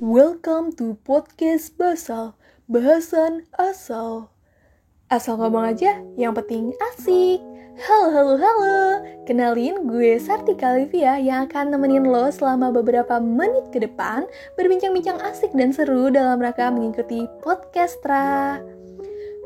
Welcome 0.00 0.72
to 0.80 0.96
podcast 1.04 1.76
Basal, 1.76 2.32
bahasan 2.64 3.44
asal. 3.60 4.32
Asal 5.12 5.36
ngomong 5.36 5.76
aja, 5.76 6.00
yang 6.16 6.32
penting 6.32 6.72
asik. 6.92 7.44
Halo, 7.76 8.08
halo, 8.16 8.34
halo. 8.40 9.04
Kenalin 9.28 9.84
gue 9.84 10.16
Sarti 10.16 10.56
Kalivia 10.56 11.20
yang 11.20 11.44
akan 11.44 11.76
nemenin 11.76 12.08
lo 12.08 12.32
selama 12.32 12.72
beberapa 12.72 13.20
menit 13.20 13.68
ke 13.68 13.84
depan 13.84 14.24
berbincang-bincang 14.56 15.20
asik 15.20 15.52
dan 15.52 15.76
seru 15.76 16.08
dalam 16.08 16.40
rangka 16.40 16.72
mengikuti 16.72 17.28
podcastra. 17.44 18.64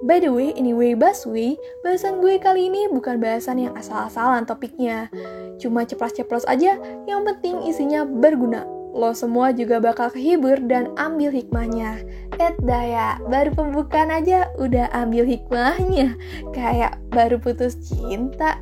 By 0.00 0.18
the 0.20 0.32
way, 0.32 0.56
anyway, 0.56 0.96
Baswi, 0.96 1.60
bahasan 1.84 2.24
gue 2.24 2.40
kali 2.40 2.72
ini 2.72 2.88
bukan 2.88 3.20
bahasan 3.20 3.60
yang 3.60 3.76
asal-asalan 3.76 4.48
topiknya. 4.48 5.12
Cuma 5.60 5.84
ceplos-ceplos 5.84 6.48
aja, 6.48 6.80
yang 7.04 7.20
penting 7.28 7.68
isinya 7.68 8.08
berguna 8.08 8.64
lo 8.90 9.14
semua 9.14 9.54
juga 9.54 9.78
bakal 9.78 10.10
kehibur 10.10 10.58
dan 10.66 10.90
ambil 10.98 11.30
hikmahnya. 11.30 12.02
Et 12.42 12.54
daya, 12.62 13.22
baru 13.30 13.54
pembukaan 13.54 14.10
aja 14.10 14.50
udah 14.58 14.90
ambil 14.90 15.26
hikmahnya. 15.26 16.18
Kayak 16.50 16.98
baru 17.14 17.38
putus 17.38 17.78
cinta. 17.78 18.58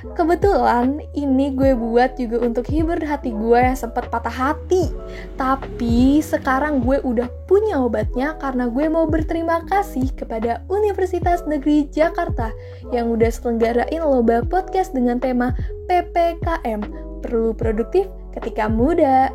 Kebetulan 0.00 1.04
ini 1.12 1.52
gue 1.52 1.76
buat 1.76 2.16
juga 2.16 2.40
untuk 2.40 2.64
hibur 2.72 2.96
hati 3.04 3.36
gue 3.36 3.60
yang 3.60 3.76
sempat 3.76 4.08
patah 4.08 4.32
hati. 4.32 4.88
Tapi 5.36 6.24
sekarang 6.24 6.80
gue 6.80 7.04
udah 7.04 7.28
punya 7.44 7.76
obatnya 7.76 8.32
karena 8.40 8.72
gue 8.72 8.88
mau 8.88 9.04
berterima 9.04 9.60
kasih 9.68 10.08
kepada 10.16 10.64
Universitas 10.72 11.44
Negeri 11.44 11.84
Jakarta 11.92 12.48
yang 12.96 13.12
udah 13.12 13.28
selenggarain 13.28 14.00
lomba 14.00 14.40
podcast 14.48 14.96
dengan 14.96 15.20
tema 15.20 15.52
PPKM, 15.92 16.80
perlu 17.20 17.52
produktif 17.52 18.08
ketika 18.32 18.72
muda. 18.72 19.28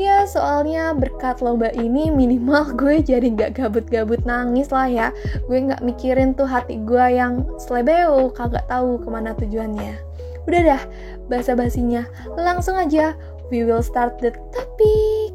Ya 0.00 0.24
soalnya 0.28 0.92
berkat 0.96 1.44
lomba 1.44 1.68
ini 1.76 2.08
minimal 2.08 2.72
gue 2.80 3.04
jadi 3.04 3.28
nggak 3.32 3.60
gabut-gabut 3.60 4.24
nangis 4.24 4.72
lah 4.72 4.88
ya 4.88 5.08
Gue 5.48 5.68
nggak 5.68 5.84
mikirin 5.84 6.36
tuh 6.36 6.48
hati 6.48 6.80
gue 6.84 7.16
yang 7.16 7.44
slebeo 7.60 8.32
kagak 8.32 8.64
tahu 8.68 9.00
ke 9.00 9.08
mana 9.08 9.32
tujuannya 9.36 10.05
Udah 10.46 10.62
dah, 10.62 10.82
basa-basinya 11.26 12.06
langsung 12.38 12.78
aja 12.78 13.18
We 13.50 13.62
will 13.66 13.82
start 13.82 14.18
the 14.22 14.34
topic 14.54 15.34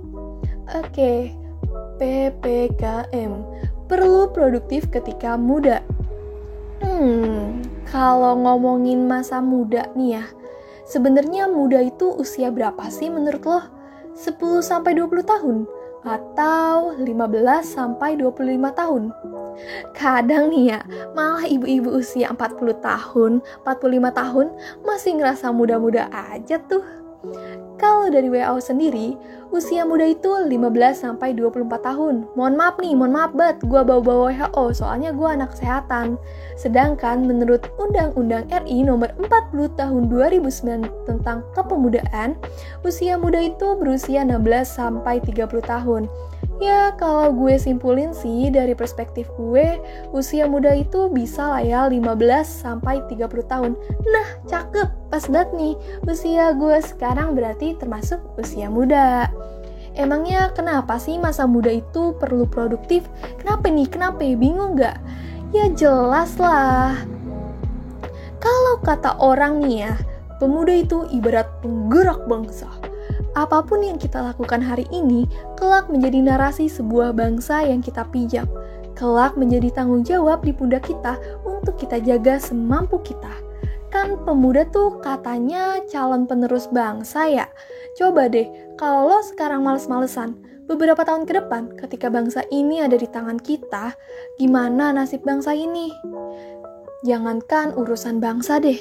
Oke, 0.71 0.87
okay. 0.91 1.19
PPKM 1.99 3.31
Perlu 3.91 4.31
produktif 4.31 4.87
ketika 4.87 5.35
muda 5.35 5.83
Hmm, 6.81 7.61
kalau 7.85 8.39
ngomongin 8.39 9.05
masa 9.05 9.43
muda 9.43 9.91
nih 9.93 10.19
ya 10.19 10.25
Sebenarnya 10.87 11.47
muda 11.47 11.79
itu 11.83 12.09
usia 12.15 12.49
berapa 12.49 12.89
sih 12.89 13.07
menurut 13.07 13.43
lo? 13.45 13.61
10 14.11 14.37
sampai 14.59 14.91
20 14.95 15.23
tahun 15.23 15.57
atau 16.01 16.97
15 16.97 17.65
sampai 17.65 18.17
25 18.17 18.71
tahun. 18.73 19.03
Kadang 19.93 20.49
nih 20.49 20.77
ya, 20.77 20.79
malah 21.13 21.45
ibu-ibu 21.45 21.93
usia 21.93 22.33
40 22.33 22.73
tahun, 22.81 23.31
45 23.65 24.09
tahun 24.11 24.47
masih 24.81 25.11
ngerasa 25.21 25.53
muda-muda 25.53 26.09
aja 26.09 26.57
tuh. 26.65 27.00
Kalau 27.77 28.09
dari 28.09 28.33
WHO 28.33 28.57
sendiri, 28.57 29.13
usia 29.53 29.85
muda 29.85 30.09
itu 30.09 30.29
15 30.29 30.57
sampai 30.97 31.37
24 31.37 31.69
tahun. 31.81 32.25
Mohon 32.33 32.55
maaf 32.57 32.75
nih, 32.81 32.93
mohon 32.97 33.13
maaf 33.13 33.31
banget 33.37 33.57
gua 33.65 33.85
bawa-bawa 33.85 34.33
WHO 34.33 34.65
soalnya 34.73 35.13
gua 35.13 35.37
anak 35.37 35.53
kesehatan. 35.53 36.17
Sedangkan 36.57 37.25
menurut 37.25 37.69
Undang-Undang 37.77 38.49
RI 38.49 38.85
nomor 38.85 39.13
40 39.21 39.69
tahun 39.77 40.09
2009 40.09 40.89
tentang 41.05 41.45
kepemudaan, 41.53 42.37
usia 42.81 43.17
muda 43.17 43.37
itu 43.41 43.77
berusia 43.77 44.25
16 44.25 44.41
sampai 44.65 45.21
30 45.21 45.61
tahun. 45.61 46.09
Ya, 46.61 46.93
kalau 46.93 47.33
gue 47.33 47.57
simpulin 47.57 48.13
sih 48.13 48.53
dari 48.53 48.77
perspektif 48.77 49.25
gue, 49.33 49.81
usia 50.13 50.45
muda 50.45 50.69
itu 50.77 51.09
bisa 51.09 51.57
lah 51.57 51.61
ya 51.65 51.89
15 51.89 52.21
sampai 52.45 53.01
30 53.09 53.41
tahun. 53.49 53.73
Nah, 54.05 54.27
cakep, 54.45 55.00
pas 55.11 55.27
banget 55.27 55.51
nih. 55.53 55.73
Usia 56.07 56.55
gue 56.55 56.79
sekarang 56.79 57.35
berarti 57.35 57.75
termasuk 57.75 58.23
usia 58.39 58.71
muda. 58.71 59.27
Emangnya 59.93 60.55
kenapa 60.55 60.95
sih 60.95 61.19
masa 61.19 61.43
muda 61.43 61.67
itu 61.67 62.15
perlu 62.15 62.47
produktif? 62.47 63.03
Kenapa 63.43 63.67
nih? 63.67 63.91
Kenapa? 63.91 64.23
Bingung 64.23 64.79
gak? 64.79 64.95
Ya 65.51 65.67
jelas 65.67 66.39
lah. 66.39 66.95
Kalau 68.39 68.79
kata 68.79 69.19
orang 69.19 69.59
nih 69.59 69.91
ya, 69.91 69.93
pemuda 70.39 70.73
itu 70.73 71.03
ibarat 71.11 71.51
penggerak 71.59 72.23
bangsa 72.25 72.71
apa 73.31 73.63
pun 73.63 73.79
yang 73.79 73.95
kita 73.95 74.19
lakukan 74.19 74.59
hari 74.59 74.83
ini 74.91 75.23
kelak 75.55 75.87
menjadi 75.87 76.19
narasi 76.19 76.67
sebuah 76.67 77.15
bangsa 77.15 77.63
yang 77.63 77.79
kita 77.79 78.03
pijak. 78.11 78.47
Kelak 78.91 79.39
menjadi 79.39 79.71
tanggung 79.71 80.03
jawab 80.03 80.43
di 80.43 80.51
pundak 80.51 80.83
kita 80.83 81.15
untuk 81.47 81.79
kita 81.79 82.03
jaga 82.03 82.43
semampu 82.43 82.99
kita. 82.99 83.31
Kan 83.91 84.23
pemuda 84.23 84.63
tuh 84.71 85.03
katanya 85.03 85.83
calon 85.91 86.23
penerus 86.23 86.71
bangsa 86.71 87.27
ya. 87.27 87.45
Coba 87.99 88.31
deh, 88.31 88.47
kalau 88.79 89.11
lo 89.11 89.19
sekarang 89.19 89.67
males-malesan, 89.67 90.39
beberapa 90.63 91.03
tahun 91.03 91.27
ke 91.27 91.43
depan 91.43 91.75
ketika 91.75 92.07
bangsa 92.07 92.47
ini 92.55 92.79
ada 92.79 92.95
di 92.95 93.03
tangan 93.11 93.35
kita, 93.35 93.91
gimana 94.39 94.95
nasib 94.95 95.27
bangsa 95.27 95.51
ini? 95.51 95.91
Jangankan 97.03 97.75
urusan 97.75 98.23
bangsa 98.23 98.63
deh, 98.63 98.79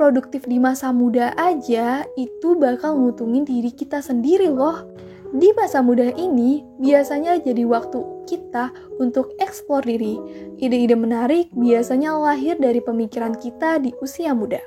produktif 0.00 0.48
di 0.48 0.56
masa 0.56 0.96
muda 0.96 1.36
aja 1.36 2.08
itu 2.16 2.56
bakal 2.56 2.96
ngutungin 2.96 3.44
diri 3.44 3.68
kita 3.68 4.00
sendiri 4.00 4.48
loh. 4.48 4.88
Di 5.32 5.52
masa 5.56 5.84
muda 5.84 6.08
ini 6.12 6.64
biasanya 6.80 7.40
jadi 7.40 7.64
waktu 7.68 8.00
kita 8.32 8.72
untuk 8.96 9.36
eksplor 9.36 9.84
diri. 9.84 10.16
Ide-ide 10.56 10.96
menarik 10.96 11.52
biasanya 11.52 12.16
lahir 12.16 12.56
dari 12.56 12.80
pemikiran 12.80 13.36
kita 13.36 13.76
di 13.84 13.92
usia 14.00 14.32
muda. 14.32 14.64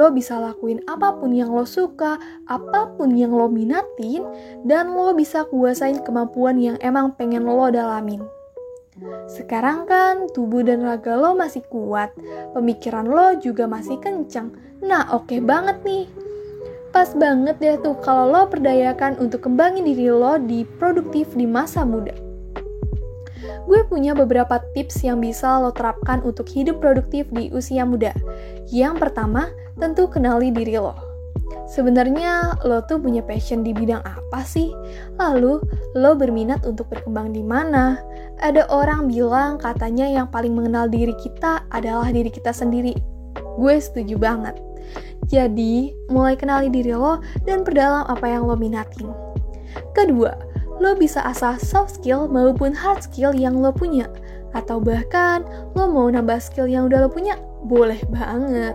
Lo 0.00 0.08
bisa 0.12 0.40
lakuin 0.40 0.80
apa 0.88 1.12
pun 1.20 1.36
yang 1.36 1.52
lo 1.52 1.68
suka, 1.68 2.16
apa 2.48 2.96
pun 2.96 3.12
yang 3.12 3.36
lo 3.36 3.52
minatin, 3.52 4.24
dan 4.64 4.96
lo 4.96 5.12
bisa 5.12 5.44
kuasain 5.48 6.00
kemampuan 6.00 6.56
yang 6.56 6.76
emang 6.80 7.12
pengen 7.16 7.44
lo 7.44 7.68
dalamin. 7.68 8.24
Sekarang 9.28 9.84
kan 9.84 10.32
tubuh 10.32 10.64
dan 10.64 10.80
raga 10.80 11.20
lo 11.20 11.36
masih 11.36 11.60
kuat, 11.68 12.16
pemikiran 12.56 13.04
lo 13.04 13.36
juga 13.36 13.68
masih 13.68 14.00
kencang. 14.00 14.56
Nah, 14.80 15.12
oke 15.12 15.28
okay 15.28 15.40
banget 15.44 15.76
nih. 15.84 16.08
Pas 16.96 17.12
banget 17.12 17.60
deh 17.60 17.76
tuh 17.84 17.96
kalau 18.00 18.32
lo 18.32 18.48
perdayakan 18.48 19.20
untuk 19.20 19.44
kembangin 19.44 19.84
diri 19.84 20.08
lo 20.08 20.40
di 20.40 20.64
produktif 20.80 21.28
di 21.36 21.44
masa 21.44 21.84
muda. 21.84 22.25
Gue 23.66 23.82
punya 23.90 24.14
beberapa 24.14 24.62
tips 24.72 25.02
yang 25.02 25.18
bisa 25.18 25.58
lo 25.58 25.74
terapkan 25.74 26.22
untuk 26.22 26.46
hidup 26.46 26.78
produktif 26.78 27.26
di 27.34 27.50
usia 27.50 27.82
muda. 27.82 28.14
Yang 28.70 29.02
pertama, 29.02 29.50
tentu 29.76 30.06
kenali 30.06 30.54
diri 30.54 30.78
lo. 30.78 30.94
Sebenarnya 31.66 32.58
lo 32.62 32.82
tuh 32.86 33.02
punya 33.02 33.26
passion 33.26 33.66
di 33.66 33.74
bidang 33.74 34.02
apa 34.06 34.46
sih? 34.46 34.70
Lalu 35.18 35.58
lo 35.98 36.12
berminat 36.14 36.62
untuk 36.62 36.86
berkembang 36.90 37.34
di 37.34 37.42
mana? 37.42 37.98
Ada 38.38 38.70
orang 38.70 39.10
bilang 39.10 39.58
katanya 39.58 40.06
yang 40.06 40.30
paling 40.30 40.54
mengenal 40.54 40.86
diri 40.86 41.14
kita 41.18 41.66
adalah 41.74 42.10
diri 42.14 42.30
kita 42.30 42.54
sendiri. 42.54 42.94
Gue 43.58 43.82
setuju 43.82 44.14
banget. 44.14 44.54
Jadi, 45.26 45.90
mulai 46.06 46.38
kenali 46.38 46.70
diri 46.70 46.94
lo 46.94 47.18
dan 47.42 47.66
perdalam 47.66 48.06
apa 48.06 48.30
yang 48.30 48.46
lo 48.46 48.54
minatin. 48.54 49.10
Kedua, 49.90 50.45
lo 50.80 50.92
bisa 50.96 51.24
asah 51.24 51.56
soft 51.56 52.00
skill 52.00 52.28
maupun 52.28 52.76
hard 52.76 53.04
skill 53.04 53.32
yang 53.32 53.60
lo 53.60 53.72
punya. 53.72 54.08
Atau 54.56 54.80
bahkan, 54.80 55.44
lo 55.76 55.84
mau 55.90 56.08
nambah 56.08 56.40
skill 56.40 56.64
yang 56.64 56.88
udah 56.88 57.04
lo 57.04 57.10
punya, 57.12 57.36
boleh 57.66 58.00
banget. 58.08 58.72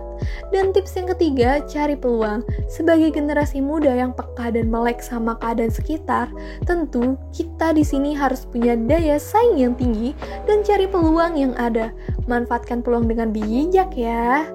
Dan 0.54 0.70
tips 0.70 0.94
yang 0.94 1.08
ketiga, 1.10 1.58
cari 1.66 1.98
peluang. 1.98 2.46
Sebagai 2.70 3.10
generasi 3.10 3.58
muda 3.58 3.90
yang 3.90 4.14
peka 4.14 4.54
dan 4.54 4.70
melek 4.70 5.02
sama 5.02 5.34
keadaan 5.42 5.72
sekitar, 5.72 6.30
tentu 6.68 7.18
kita 7.34 7.74
di 7.74 7.82
sini 7.82 8.14
harus 8.14 8.46
punya 8.46 8.78
daya 8.78 9.16
saing 9.18 9.58
yang 9.58 9.74
tinggi 9.74 10.14
dan 10.46 10.62
cari 10.62 10.86
peluang 10.86 11.34
yang 11.34 11.54
ada. 11.58 11.90
Manfaatkan 12.30 12.84
peluang 12.84 13.10
dengan 13.10 13.34
bijak 13.34 13.96
ya. 13.98 14.46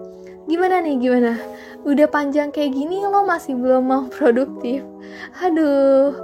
Gimana 0.48 0.80
nih, 0.80 0.95
gimana? 0.95 1.36
Udah 1.83 2.07
panjang 2.07 2.56
kayak 2.56 2.71
gini 2.71 3.04
lo 3.04 3.27
masih 3.27 3.60
belum 3.60 3.83
mau 3.83 4.04
produktif? 4.16 4.86
Aduh, 5.44 6.16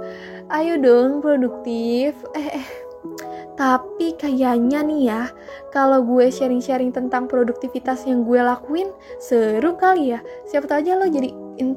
ayo 0.54 0.78
dong 0.78 1.18
produktif. 1.18 2.14
Eh, 2.38 2.62
eh 2.62 2.66
tapi 3.54 4.18
kayaknya 4.18 4.82
nih 4.82 5.02
ya, 5.06 5.22
kalau 5.70 6.02
gue 6.02 6.26
sharing-sharing 6.26 6.90
tentang 6.90 7.30
produktivitas 7.30 8.02
yang 8.02 8.26
gue 8.26 8.42
lakuin, 8.42 8.90
seru 9.22 9.78
kali 9.78 10.10
ya. 10.10 10.20
Siapa 10.50 10.66
tahu 10.66 10.82
aja 10.82 10.98
lo 10.98 11.06
jadi 11.06 11.30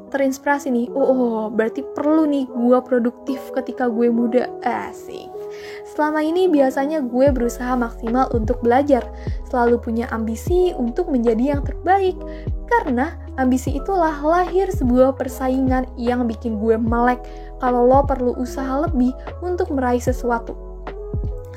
terinspirasi 0.10 0.74
nih. 0.74 0.88
Oh, 0.98 1.06
oh, 1.06 1.42
berarti 1.54 1.86
perlu 1.94 2.26
nih 2.26 2.50
gue 2.50 2.80
produktif 2.82 3.38
ketika 3.54 3.86
gue 3.86 4.10
muda. 4.10 4.50
Asik. 4.66 5.30
Selama 5.94 6.26
ini 6.26 6.50
biasanya 6.50 7.06
gue 7.06 7.30
berusaha 7.30 7.78
maksimal 7.78 8.26
untuk 8.34 8.58
belajar, 8.66 9.06
selalu 9.46 9.78
punya 9.78 10.10
ambisi 10.10 10.74
untuk 10.74 11.14
menjadi 11.14 11.58
yang 11.58 11.62
terbaik. 11.62 12.18
Karena 12.66 13.14
ambisi 13.38 13.78
itulah 13.78 14.14
lahir 14.22 14.70
sebuah 14.70 15.16
persaingan 15.16 15.86
yang 15.96 16.26
bikin 16.26 16.58
gue 16.58 16.76
melek 16.78 17.22
kalau 17.62 17.86
lo 17.86 18.04
perlu 18.06 18.34
usaha 18.38 18.86
lebih 18.86 19.14
untuk 19.46 19.70
meraih 19.74 20.02
sesuatu. 20.02 20.58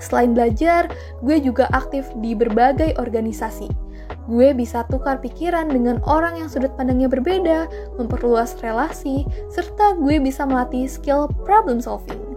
Selain 0.00 0.32
belajar, 0.32 0.88
gue 1.20 1.36
juga 1.44 1.68
aktif 1.76 2.08
di 2.24 2.32
berbagai 2.32 2.96
organisasi. 2.96 3.68
Gue 4.24 4.56
bisa 4.56 4.88
tukar 4.88 5.20
pikiran 5.20 5.68
dengan 5.68 6.00
orang 6.08 6.40
yang 6.40 6.48
sudut 6.48 6.72
pandangnya 6.80 7.10
berbeda, 7.12 7.68
memperluas 8.00 8.56
relasi, 8.64 9.28
serta 9.52 10.00
gue 10.00 10.16
bisa 10.16 10.48
melatih 10.48 10.88
skill 10.88 11.28
problem 11.44 11.84
solving 11.84 12.29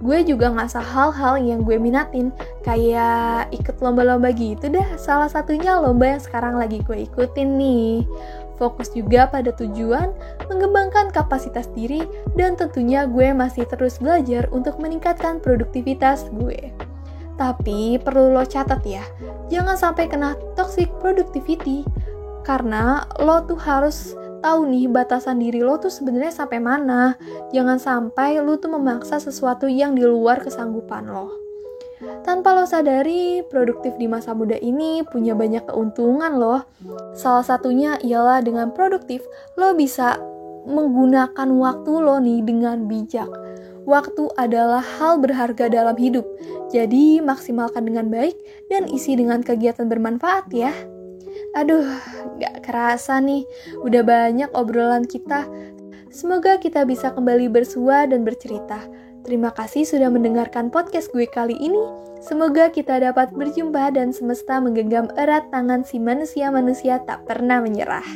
gue 0.00 0.18
juga 0.24 0.48
ngasah 0.48 0.82
hal-hal 0.82 1.36
yang 1.36 1.60
gue 1.62 1.76
minatin 1.76 2.32
kayak 2.64 3.52
ikut 3.52 3.76
lomba-lomba 3.84 4.32
gitu 4.32 4.72
dah. 4.72 4.96
Salah 4.96 5.28
satunya 5.28 5.76
lomba 5.76 6.16
yang 6.16 6.22
sekarang 6.22 6.56
lagi 6.56 6.80
gue 6.80 7.04
ikutin 7.04 7.48
nih. 7.60 8.08
Fokus 8.56 8.92
juga 8.92 9.24
pada 9.24 9.56
tujuan 9.56 10.12
mengembangkan 10.52 11.08
kapasitas 11.12 11.68
diri 11.72 12.04
dan 12.36 12.60
tentunya 12.60 13.08
gue 13.08 13.32
masih 13.32 13.64
terus 13.64 13.96
belajar 13.96 14.48
untuk 14.52 14.76
meningkatkan 14.76 15.40
produktivitas 15.40 16.28
gue. 16.36 16.72
Tapi 17.40 17.96
perlu 17.96 18.36
lo 18.36 18.44
catat 18.44 18.84
ya 18.84 19.00
jangan 19.48 19.76
sampai 19.76 20.06
kena 20.12 20.36
toxic 20.54 20.92
productivity 21.02 21.88
karena 22.44 23.04
lo 23.20 23.44
tuh 23.44 23.58
harus 23.58 24.16
tahu 24.40 24.68
nih 24.68 24.90
batasan 24.90 25.40
diri 25.40 25.60
lo 25.62 25.76
tuh 25.76 25.92
sebenarnya 25.92 26.32
sampai 26.32 26.58
mana. 26.58 27.14
Jangan 27.52 27.78
sampai 27.78 28.40
lo 28.40 28.56
tuh 28.56 28.74
memaksa 28.74 29.20
sesuatu 29.20 29.68
yang 29.68 29.94
di 29.94 30.02
luar 30.04 30.42
kesanggupan 30.42 31.08
lo. 31.08 31.32
Tanpa 32.24 32.56
lo 32.56 32.64
sadari, 32.64 33.44
produktif 33.52 33.92
di 34.00 34.08
masa 34.08 34.32
muda 34.32 34.56
ini 34.56 35.04
punya 35.04 35.36
banyak 35.36 35.68
keuntungan 35.68 36.40
loh. 36.40 36.64
Salah 37.12 37.44
satunya 37.44 38.00
ialah 38.00 38.40
dengan 38.40 38.72
produktif, 38.72 39.20
lo 39.60 39.76
bisa 39.76 40.16
menggunakan 40.64 41.48
waktu 41.60 41.92
lo 42.00 42.16
nih 42.16 42.40
dengan 42.40 42.88
bijak. 42.88 43.28
Waktu 43.84 44.32
adalah 44.36 44.80
hal 44.80 45.20
berharga 45.20 45.68
dalam 45.72 45.96
hidup, 45.96 46.24
jadi 46.68 47.20
maksimalkan 47.24 47.88
dengan 47.88 48.12
baik 48.12 48.36
dan 48.68 48.88
isi 48.88 49.16
dengan 49.16 49.44
kegiatan 49.44 49.88
bermanfaat 49.88 50.48
ya. 50.52 50.72
Aduh, 51.58 51.86
gak 52.38 52.62
kerasa 52.62 53.18
nih, 53.18 53.42
udah 53.82 54.02
banyak 54.06 54.50
obrolan 54.54 55.02
kita. 55.02 55.50
Semoga 56.10 56.58
kita 56.58 56.82
bisa 56.86 57.14
kembali 57.14 57.50
bersua 57.50 58.06
dan 58.06 58.26
bercerita. 58.26 58.82
Terima 59.22 59.52
kasih 59.52 59.84
sudah 59.84 60.08
mendengarkan 60.08 60.72
podcast 60.72 61.12
gue 61.12 61.28
kali 61.28 61.54
ini. 61.58 61.78
Semoga 62.20 62.68
kita 62.72 63.00
dapat 63.00 63.32
berjumpa 63.32 63.94
dan 63.94 64.12
semesta 64.12 64.58
menggenggam 64.60 65.12
erat 65.16 65.48
tangan 65.52 65.86
si 65.86 66.00
manusia-manusia 66.00 67.00
tak 67.04 67.24
pernah 67.28 67.60
menyerah. 67.60 68.06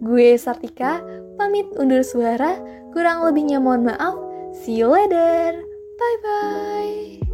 Gue 0.00 0.36
Sartika, 0.36 1.00
pamit 1.40 1.66
undur 1.80 2.04
suara. 2.04 2.60
Kurang 2.92 3.24
lebihnya 3.24 3.60
mohon 3.60 3.88
maaf. 3.88 4.16
See 4.52 4.76
you 4.80 4.88
later. 4.88 5.56
Bye-bye. 5.96 7.25